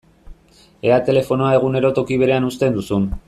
[0.89, 3.11] Ea telefonoa egunero toki berean uzten duzun!